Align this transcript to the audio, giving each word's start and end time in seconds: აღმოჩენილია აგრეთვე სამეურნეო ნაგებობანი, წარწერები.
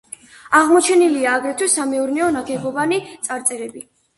აღმოჩენილია 0.59 1.35
აგრეთვე 1.41 1.69
სამეურნეო 1.73 2.33
ნაგებობანი, 2.39 3.01
წარწერები. 3.29 3.89